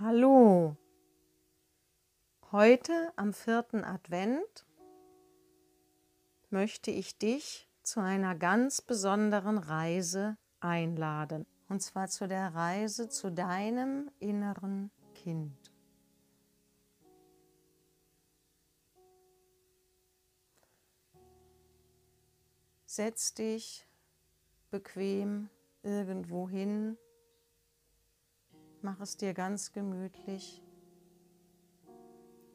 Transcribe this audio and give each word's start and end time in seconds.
Hallo! 0.00 0.76
Heute 2.52 3.12
am 3.16 3.32
vierten 3.32 3.82
Advent 3.82 4.64
möchte 6.50 6.92
ich 6.92 7.18
dich 7.18 7.68
zu 7.82 7.98
einer 7.98 8.36
ganz 8.36 8.80
besonderen 8.80 9.58
Reise 9.58 10.36
einladen. 10.60 11.46
Und 11.68 11.82
zwar 11.82 12.06
zu 12.06 12.28
der 12.28 12.54
Reise 12.54 13.08
zu 13.08 13.32
deinem 13.32 14.08
inneren 14.20 14.92
Kind. 15.16 15.72
Setz 22.86 23.34
dich 23.34 23.84
bequem 24.70 25.48
irgendwo 25.82 26.48
hin 26.48 26.96
Mach 28.80 29.00
es 29.00 29.16
dir 29.16 29.34
ganz 29.34 29.72
gemütlich. 29.72 30.62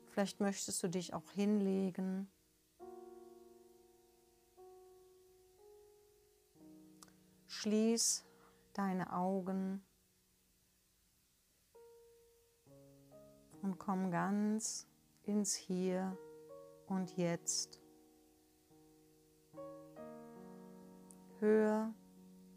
Vielleicht 0.09 0.39
möchtest 0.39 0.81
du 0.81 0.87
dich 0.87 1.13
auch 1.13 1.31
hinlegen. 1.31 2.31
Schließ 7.47 8.25
deine 8.73 9.11
Augen 9.11 9.83
und 13.61 13.77
komm 13.77 14.11
ganz 14.11 14.87
ins 15.23 15.55
Hier 15.55 16.17
und 16.87 17.17
Jetzt. 17.17 17.81
Hör 21.39 21.93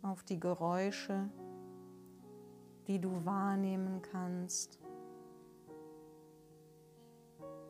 auf 0.02 0.22
die 0.22 0.38
Geräusche 0.38 1.30
die 2.86 3.00
du 3.00 3.24
wahrnehmen 3.24 4.00
kannst. 4.02 4.78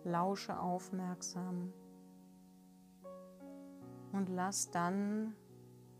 Lausche 0.04 0.58
aufmerksam 0.58 1.72
und 4.12 4.28
lass 4.28 4.70
dann 4.70 5.34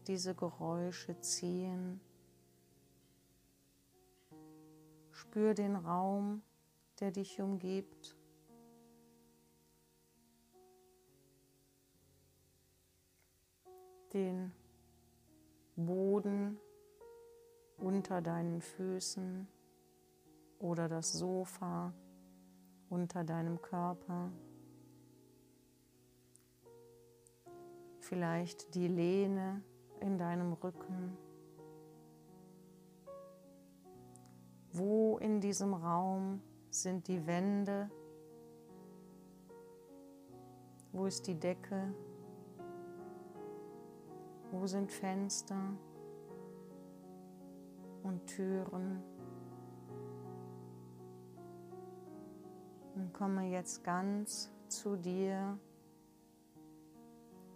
diese 0.06 0.34
Geräusche 0.34 1.18
ziehen. 1.20 2.00
Spür 5.10 5.54
den 5.54 5.76
Raum, 5.76 6.42
der 7.00 7.10
dich 7.10 7.40
umgibt. 7.40 8.16
Den 14.12 14.52
Boden, 15.74 16.58
unter 17.78 18.22
deinen 18.22 18.60
Füßen 18.60 19.46
oder 20.58 20.88
das 20.88 21.12
Sofa 21.12 21.92
unter 22.88 23.24
deinem 23.24 23.60
Körper. 23.60 24.30
Vielleicht 28.00 28.74
die 28.74 28.88
Lehne 28.88 29.62
in 30.00 30.18
deinem 30.18 30.52
Rücken. 30.52 31.16
Wo 34.72 35.18
in 35.18 35.40
diesem 35.40 35.74
Raum 35.74 36.40
sind 36.70 37.08
die 37.08 37.26
Wände? 37.26 37.90
Wo 40.92 41.06
ist 41.06 41.26
die 41.26 41.34
Decke? 41.34 41.92
Wo 44.52 44.66
sind 44.66 44.92
Fenster? 44.92 45.76
Und 48.06 48.26
Türen. 48.26 49.02
Und 52.94 53.12
komme 53.12 53.50
jetzt 53.50 53.84
ganz 53.84 54.50
zu 54.68 54.96
dir. 54.96 55.58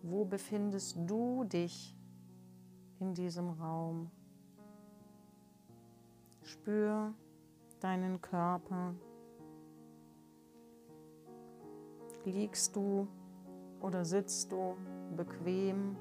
Wo 0.02 0.24
befindest 0.24 0.96
du 1.06 1.44
dich 1.44 1.96
in 2.98 3.14
diesem 3.14 3.50
Raum? 3.50 4.10
Spür 6.42 7.14
deinen 7.80 8.20
Körper. 8.20 8.94
Liegst 12.24 12.76
du 12.76 13.06
oder 13.80 14.04
sitzt 14.04 14.52
du 14.52 14.76
bequem 15.16 15.96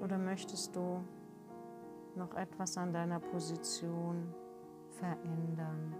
oder 0.00 0.18
möchtest 0.18 0.74
du 0.74 1.04
noch 2.16 2.34
etwas 2.34 2.76
an 2.76 2.92
deiner 2.92 3.20
Position 3.20 4.34
verändern. 4.88 5.94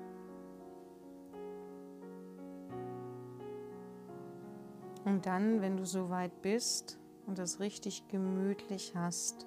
Und 5.05 5.27
dann, 5.27 5.61
wenn 5.61 5.77
du 5.77 5.85
soweit 5.87 6.43
bist 6.43 6.99
und 7.27 7.39
es 7.39 7.61
richtig 7.61 8.09
gemütlich 8.09 8.95
hast, 8.95 9.47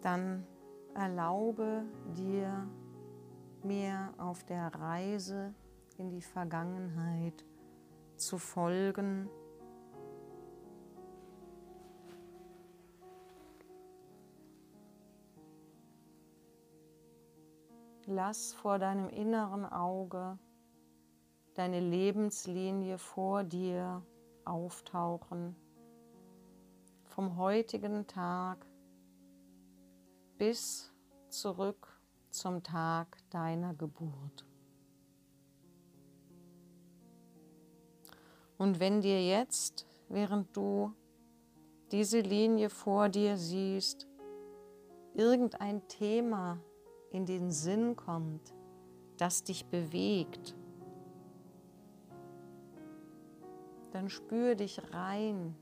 dann 0.00 0.46
erlaube 0.94 1.84
dir 2.16 2.66
mehr 3.62 4.14
auf 4.18 4.44
der 4.44 4.74
Reise 4.74 5.54
in 5.98 6.10
die 6.10 6.22
Vergangenheit 6.22 7.44
zu 8.16 8.38
folgen 8.38 9.28
Lass 18.20 18.52
vor 18.52 18.80
deinem 18.80 19.08
inneren 19.10 19.64
Auge 19.64 20.40
deine 21.54 21.78
Lebenslinie 21.78 22.98
vor 22.98 23.44
dir 23.44 24.04
auftauchen. 24.44 25.54
Vom 27.04 27.36
heutigen 27.36 28.08
Tag 28.08 28.66
bis 30.36 30.92
zurück 31.28 31.86
zum 32.30 32.64
Tag 32.64 33.18
deiner 33.30 33.72
Geburt. 33.74 34.44
Und 38.56 38.80
wenn 38.80 39.00
dir 39.00 39.24
jetzt, 39.24 39.86
während 40.08 40.56
du 40.56 40.92
diese 41.92 42.18
Linie 42.18 42.68
vor 42.68 43.10
dir 43.10 43.36
siehst, 43.36 44.08
irgendein 45.14 45.86
Thema 45.86 46.58
in 47.10 47.26
den 47.26 47.50
Sinn 47.50 47.96
kommt, 47.96 48.54
das 49.16 49.42
dich 49.42 49.66
bewegt, 49.66 50.54
dann 53.92 54.08
spür 54.08 54.54
dich 54.54 54.80
rein 54.92 55.54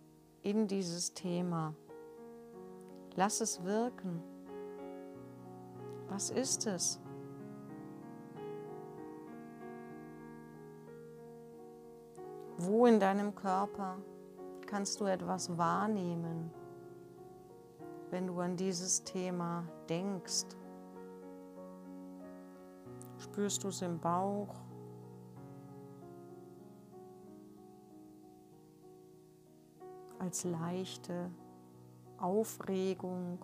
in 0.42 0.66
dieses 0.66 1.14
Thema. 1.14 1.74
Lass 3.14 3.40
es 3.40 3.64
wirken. 3.64 4.22
Was 6.08 6.30
ist 6.30 6.66
es? 6.66 7.00
Wo 12.58 12.86
in 12.86 13.00
deinem 13.00 13.34
Körper 13.34 13.98
kannst 14.66 15.00
du 15.00 15.04
etwas 15.04 15.56
wahrnehmen, 15.56 16.50
wenn 18.10 18.26
du 18.26 18.40
an 18.40 18.56
dieses 18.56 19.04
Thema 19.04 19.64
denkst? 19.88 20.46
Spürst 23.19 23.65
du 23.65 23.69
es 23.69 23.82
im 23.82 23.99
Bauch? 23.99 24.54
Als 30.19 30.44
leichte 30.44 31.31
Aufregung? 32.19 33.38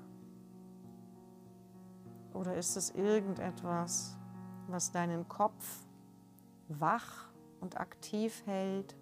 Oder 2.35 2.57
ist 2.57 2.77
es 2.77 2.91
irgendetwas, 2.91 4.17
was 4.69 4.91
deinen 4.91 5.29
Kopf 5.29 5.85
wach 6.69 7.29
und 7.61 7.79
aktiv 7.79 8.43
hält? 8.47 8.97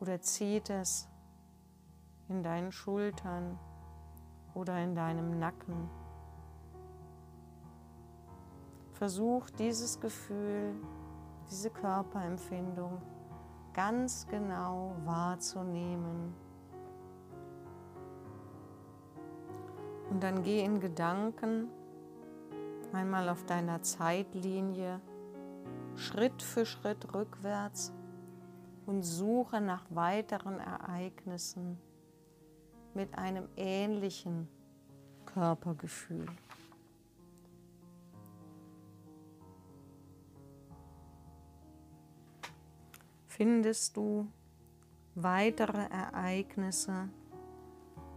Oder 0.00 0.20
zieht 0.20 0.68
es 0.70 1.08
in 2.28 2.42
deinen 2.42 2.72
Schultern 2.72 3.58
oder 4.54 4.82
in 4.82 4.94
deinem 4.94 5.38
Nacken? 5.38 6.01
Versuch 9.02 9.50
dieses 9.58 9.98
Gefühl, 9.98 10.76
diese 11.50 11.70
Körperempfindung 11.70 13.02
ganz 13.74 14.28
genau 14.28 14.94
wahrzunehmen. 15.04 16.32
Und 20.08 20.22
dann 20.22 20.44
geh 20.44 20.64
in 20.64 20.78
Gedanken 20.78 21.66
einmal 22.92 23.28
auf 23.28 23.44
deiner 23.44 23.82
Zeitlinie 23.82 25.00
Schritt 25.96 26.40
für 26.40 26.64
Schritt 26.64 27.12
rückwärts 27.12 27.92
und 28.86 29.02
suche 29.02 29.60
nach 29.60 29.84
weiteren 29.90 30.60
Ereignissen 30.60 31.76
mit 32.94 33.18
einem 33.18 33.48
ähnlichen 33.56 34.46
Körpergefühl. 35.26 36.26
Findest 43.36 43.96
du 43.96 44.26
weitere 45.14 45.88
Ereignisse, 45.90 47.08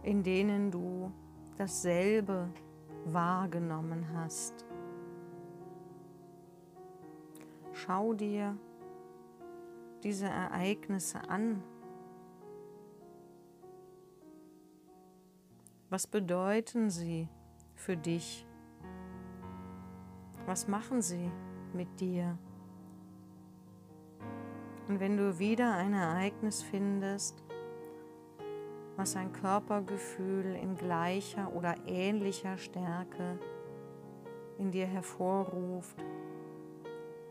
in 0.02 0.22
denen 0.22 0.70
du 0.70 1.10
dasselbe 1.56 2.50
wahrgenommen 3.06 4.06
hast. 4.14 4.66
Schau 7.72 8.12
dir 8.12 8.56
diese 10.02 10.26
Ereignisse 10.26 11.28
an. 11.30 11.62
Was 15.88 16.06
bedeuten 16.06 16.90
sie 16.90 17.28
für 17.74 17.96
dich? 17.96 18.46
Was 20.44 20.68
machen 20.68 21.00
sie 21.00 21.30
mit 21.72 22.00
dir? 22.00 22.38
Und 24.88 25.00
wenn 25.00 25.16
du 25.16 25.38
wieder 25.38 25.74
ein 25.74 25.94
Ereignis 25.94 26.62
findest, 26.62 27.42
was 28.96 29.16
ein 29.16 29.32
Körpergefühl 29.32 30.54
in 30.54 30.76
gleicher 30.76 31.52
oder 31.54 31.74
ähnlicher 31.86 32.56
Stärke 32.56 33.38
in 34.58 34.70
dir 34.70 34.86
hervorruft, 34.86 36.02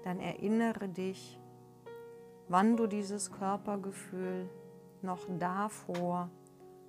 dann 0.04 0.20
erinnere 0.20 0.90
dich, 0.90 1.40
wann 2.50 2.78
du 2.78 2.88
dieses 2.88 3.32
Körpergefühl 3.32 4.50
noch 5.02 5.26
davor 5.40 6.30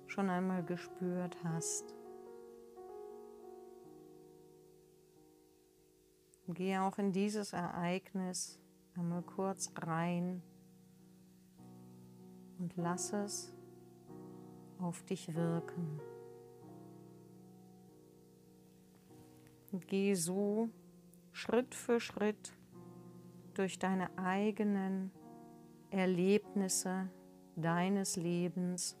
schon 0.05 0.29
einmal 0.29 0.63
gespürt 0.63 1.37
hast. 1.43 1.95
Gehe 6.49 6.81
auch 6.81 6.97
in 6.97 7.11
dieses 7.11 7.53
Ereignis 7.53 8.59
einmal 8.95 9.21
kurz 9.21 9.71
rein 9.81 10.41
und 12.59 12.75
lass 12.75 13.13
es 13.13 13.53
auf 14.79 15.03
dich 15.03 15.33
wirken. 15.35 15.99
Und 19.71 19.87
geh 19.87 20.13
so 20.13 20.69
Schritt 21.31 21.75
für 21.75 21.99
Schritt 21.99 22.53
durch 23.53 23.79
deine 23.79 24.15
eigenen 24.17 25.11
Erlebnisse 25.89 27.09
deines 27.55 28.15
Lebens. 28.15 28.97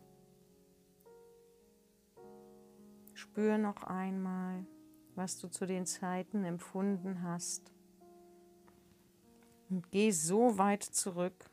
Spür 3.13 3.57
noch 3.57 3.83
einmal, 3.83 4.65
was 5.15 5.39
du 5.39 5.47
zu 5.47 5.65
den 5.65 5.85
Zeiten 5.85 6.43
empfunden 6.43 7.23
hast. 7.23 7.71
Und 9.69 9.91
geh 9.91 10.11
so 10.11 10.57
weit 10.57 10.83
zurück, 10.83 11.49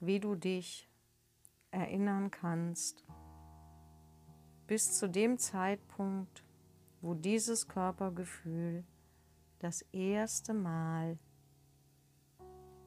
wie 0.00 0.18
du 0.18 0.34
dich 0.34 0.88
erinnern 1.70 2.30
kannst, 2.30 3.04
bis 4.66 4.98
zu 4.98 5.08
dem 5.08 5.38
Zeitpunkt, 5.38 6.42
wo 7.00 7.14
dieses 7.14 7.68
Körpergefühl 7.68 8.84
das 9.58 9.82
erste 9.92 10.54
Mal 10.54 11.18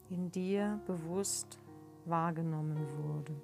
in 0.09 0.31
dir 0.31 0.81
bewusst 0.85 1.59
wahrgenommen 2.05 2.87
wurde. 2.97 3.35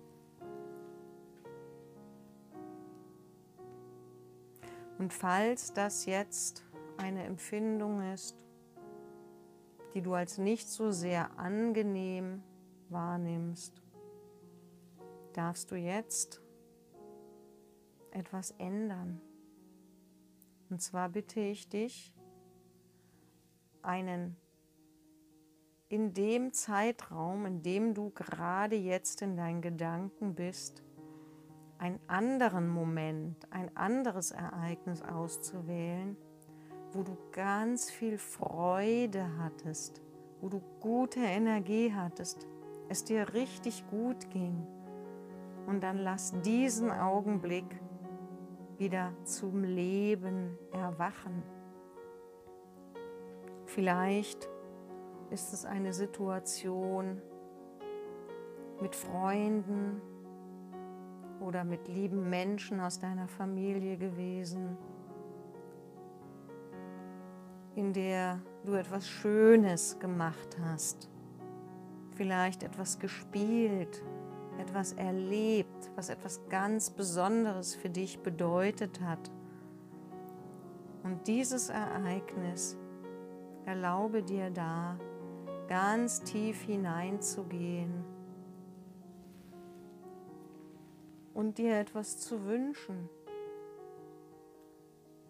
Und 4.97 5.13
falls 5.13 5.73
das 5.73 6.05
jetzt 6.05 6.65
eine 6.97 7.23
Empfindung 7.23 8.01
ist, 8.13 8.35
die 9.93 10.01
du 10.01 10.13
als 10.13 10.37
nicht 10.37 10.67
so 10.67 10.91
sehr 10.91 11.39
angenehm 11.39 12.43
wahrnimmst, 12.91 13.81
darfst 15.33 15.71
du 15.71 15.75
jetzt 15.75 16.41
etwas 18.11 18.51
ändern. 18.51 19.21
Und 20.69 20.81
zwar 20.81 21.09
bitte 21.09 21.39
ich 21.39 21.69
dich, 21.69 22.13
einen 23.81 24.35
in 25.87 26.13
dem 26.13 26.53
Zeitraum, 26.53 27.45
in 27.45 27.63
dem 27.63 27.93
du 27.95 28.11
gerade 28.11 28.75
jetzt 28.75 29.23
in 29.23 29.35
deinen 29.35 29.61
Gedanken 29.61 30.35
bist, 30.35 30.83
einen 31.79 31.99
anderen 32.07 32.67
Moment, 32.67 33.51
ein 33.51 33.75
anderes 33.75 34.31
Ereignis 34.31 35.01
auszuwählen, 35.01 36.15
wo 36.91 37.01
du 37.01 37.17
ganz 37.31 37.89
viel 37.89 38.17
Freude 38.17 39.37
hattest, 39.39 40.01
wo 40.41 40.49
du 40.49 40.61
gute 40.79 41.21
Energie 41.21 41.91
hattest, 41.93 42.47
es 42.89 43.03
dir 43.03 43.33
richtig 43.33 43.87
gut 43.89 44.29
ging. 44.31 44.65
Und 45.67 45.81
dann 45.81 45.99
lass 45.99 46.33
diesen 46.41 46.91
Augenblick 46.91 47.79
wieder 48.77 49.13
zum 49.23 49.63
Leben 49.63 50.57
erwachen. 50.71 51.43
Vielleicht 53.65 54.49
ist 55.29 55.53
es 55.53 55.65
eine 55.65 55.93
Situation 55.93 57.21
mit 58.81 58.95
Freunden 58.95 60.01
oder 61.39 61.63
mit 61.63 61.87
lieben 61.87 62.29
Menschen 62.29 62.79
aus 62.79 62.97
deiner 62.97 63.27
Familie 63.27 63.97
gewesen, 63.97 64.75
in 67.75 67.93
der 67.93 68.41
du 68.65 68.73
etwas 68.73 69.07
Schönes 69.07 69.99
gemacht 69.99 70.57
hast 70.59 71.09
vielleicht 72.19 72.63
etwas 72.63 72.99
gespielt, 72.99 74.03
etwas 74.59 74.91
erlebt, 74.91 75.89
was 75.95 76.09
etwas 76.09 76.41
ganz 76.49 76.89
Besonderes 76.89 77.75
für 77.75 77.89
dich 77.89 78.19
bedeutet 78.19 78.99
hat. 78.99 79.31
Und 81.03 81.25
dieses 81.27 81.69
Ereignis 81.69 82.75
erlaube 83.65 84.21
dir 84.21 84.49
da 84.49 84.99
ganz 85.69 86.21
tief 86.23 86.61
hineinzugehen 86.63 88.03
und 91.33 91.57
dir 91.57 91.77
etwas 91.77 92.19
zu 92.19 92.43
wünschen. 92.43 93.07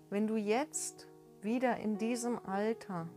Wenn 0.10 0.26
du 0.26 0.38
jetzt 0.38 1.08
wieder 1.44 1.78
in 1.78 2.00
diesem 2.00 2.44
Alter 2.48 3.08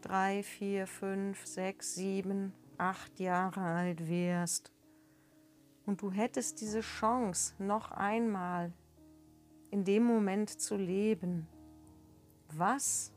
drei, 0.00 0.42
vier, 0.42 0.86
fünf, 0.86 1.46
sechs, 1.46 1.94
sieben, 1.94 2.52
acht 2.76 3.18
Jahre 3.20 3.60
alt 3.60 4.08
wärst 4.08 4.72
und 5.88 6.02
du 6.02 6.10
hättest 6.10 6.60
diese 6.60 6.80
Chance, 6.80 7.54
noch 7.58 7.92
einmal 7.92 8.74
in 9.70 9.84
dem 9.84 10.04
Moment 10.04 10.50
zu 10.50 10.76
leben, 10.76 11.48
was 12.52 13.10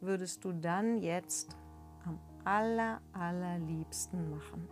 würdest 0.00 0.44
du 0.44 0.52
dann 0.52 0.98
jetzt 0.98 1.56
am 2.04 2.20
aller, 2.44 3.00
allerliebsten 3.14 4.30
machen? 4.30 4.68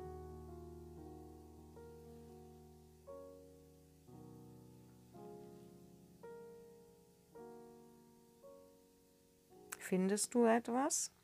Findest 9.79 10.35
du 10.35 10.45
etwas? 10.45 11.16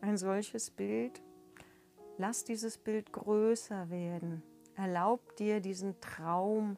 Ein 0.00 0.16
solches 0.16 0.70
Bild, 0.70 1.22
lass 2.18 2.44
dieses 2.44 2.78
Bild 2.78 3.12
größer 3.12 3.90
werden. 3.90 4.42
Erlaub 4.74 5.36
dir 5.36 5.60
diesen 5.60 6.00
Traum 6.00 6.76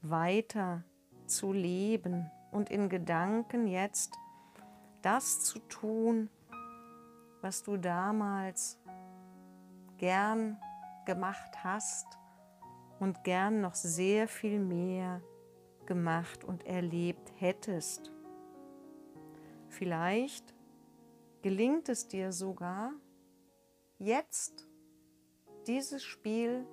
weiter 0.00 0.84
zu 1.26 1.52
leben 1.52 2.30
und 2.50 2.70
in 2.70 2.88
Gedanken 2.88 3.66
jetzt 3.66 4.12
das 5.02 5.42
zu 5.42 5.58
tun, 5.60 6.30
was 7.40 7.62
du 7.62 7.76
damals 7.76 8.78
gern 9.98 10.58
gemacht 11.06 11.64
hast 11.64 12.06
und 13.00 13.24
gern 13.24 13.60
noch 13.60 13.74
sehr 13.74 14.28
viel 14.28 14.60
mehr 14.60 15.20
gemacht 15.86 16.44
und 16.44 16.64
erlebt 16.66 17.32
hättest. 17.36 18.12
Vielleicht 19.68 20.51
gelingt 21.42 21.88
es 21.88 22.08
dir 22.08 22.32
sogar, 22.32 22.92
jetzt 23.98 24.66
dieses 25.66 26.02
Spiel, 26.02 26.66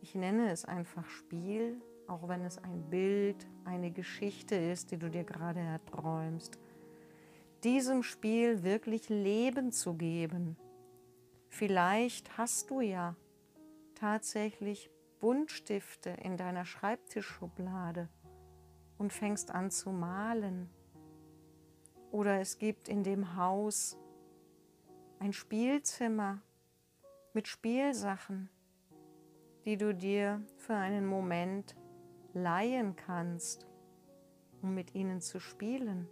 ich 0.00 0.14
nenne 0.14 0.50
es 0.50 0.64
einfach 0.64 1.06
Spiel, 1.06 1.80
auch 2.06 2.28
wenn 2.28 2.44
es 2.44 2.58
ein 2.58 2.90
Bild, 2.90 3.46
eine 3.64 3.90
Geschichte 3.90 4.54
ist, 4.54 4.90
die 4.90 4.98
du 4.98 5.10
dir 5.10 5.24
gerade 5.24 5.60
erträumst, 5.60 6.58
diesem 7.62 8.02
Spiel 8.02 8.62
wirklich 8.62 9.08
Leben 9.08 9.72
zu 9.72 9.94
geben. 9.94 10.56
Vielleicht 11.48 12.36
hast 12.36 12.70
du 12.70 12.80
ja 12.80 13.16
tatsächlich 13.94 14.90
Buntstifte 15.20 16.10
in 16.10 16.36
deiner 16.36 16.66
Schreibtischschublade 16.66 18.08
und 18.98 19.12
fängst 19.12 19.50
an 19.50 19.70
zu 19.70 19.90
malen 19.90 20.68
oder 22.14 22.40
es 22.40 22.58
gibt 22.58 22.88
in 22.88 23.02
dem 23.02 23.34
Haus 23.34 23.98
ein 25.18 25.32
Spielzimmer, 25.32 26.40
mit 27.32 27.48
Spielsachen, 27.48 28.48
die 29.64 29.76
du 29.76 29.92
dir 29.92 30.40
für 30.56 30.76
einen 30.76 31.06
Moment 31.06 31.74
leihen 32.32 32.94
kannst, 32.94 33.66
um 34.62 34.74
mit 34.76 34.94
ihnen 34.94 35.20
zu 35.20 35.40
spielen. 35.40 36.06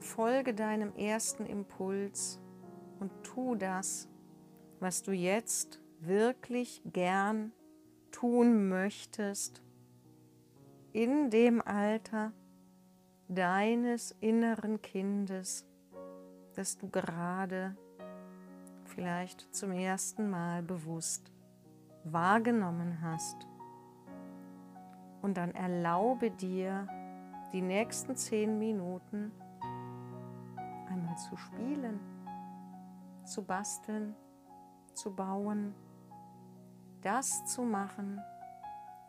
Folge 0.00 0.54
deinem 0.54 0.96
ersten 0.96 1.44
Impuls 1.44 2.40
und 3.00 3.12
tu 3.22 3.54
das, 3.54 4.08
was 4.80 5.02
du 5.02 5.12
jetzt 5.12 5.78
wirklich 6.00 6.80
gern 6.86 7.52
tun 8.10 8.70
möchtest 8.70 9.63
in 10.94 11.28
dem 11.28 11.60
Alter 11.60 12.32
deines 13.26 14.12
inneren 14.20 14.80
Kindes, 14.80 15.66
das 16.54 16.78
du 16.78 16.88
gerade 16.88 17.76
vielleicht 18.84 19.52
zum 19.52 19.72
ersten 19.72 20.30
Mal 20.30 20.62
bewusst 20.62 21.32
wahrgenommen 22.04 23.00
hast. 23.02 23.36
Und 25.20 25.36
dann 25.36 25.50
erlaube 25.50 26.30
dir, 26.30 26.86
die 27.52 27.62
nächsten 27.62 28.14
zehn 28.14 28.56
Minuten 28.60 29.32
einmal 30.88 31.16
zu 31.16 31.36
spielen, 31.36 31.98
zu 33.24 33.42
basteln, 33.42 34.14
zu 34.92 35.12
bauen, 35.12 35.74
das 37.00 37.44
zu 37.46 37.62
machen, 37.62 38.20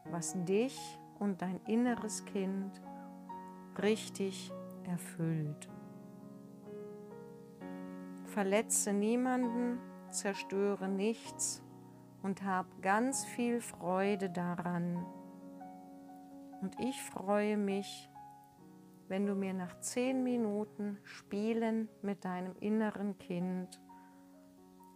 was 0.09 0.33
dich 0.45 0.99
und 1.19 1.41
dein 1.41 1.59
inneres 1.65 2.25
Kind 2.25 2.81
richtig 3.81 4.51
erfüllt. 4.83 5.69
Verletze 8.25 8.93
niemanden, 8.93 9.79
zerstöre 10.09 10.87
nichts 10.87 11.63
und 12.21 12.43
hab 12.43 12.81
ganz 12.81 13.23
viel 13.25 13.61
Freude 13.61 14.29
daran. 14.29 15.05
Und 16.61 16.79
ich 16.79 17.01
freue 17.01 17.57
mich, 17.57 18.09
wenn 19.07 19.25
du 19.25 19.35
mir 19.35 19.53
nach 19.53 19.79
zehn 19.79 20.23
Minuten 20.23 20.97
Spielen 21.03 21.89
mit 22.01 22.25
deinem 22.25 22.55
inneren 22.59 23.17
Kind 23.19 23.79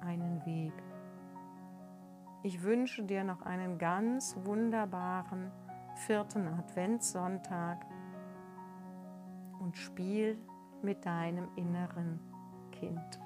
einen 0.00 0.44
Weg. 0.44 0.74
Ich 2.44 2.62
wünsche 2.62 3.04
dir 3.04 3.22
noch 3.22 3.42
einen 3.42 3.78
ganz 3.78 4.36
wunderbaren 4.44 5.52
vierten 5.94 6.48
Adventssonntag 6.48 7.86
und 9.60 9.76
spiel 9.76 10.36
mit 10.82 11.06
deinem 11.06 11.48
inneren 11.54 12.18
Kind. 12.72 13.21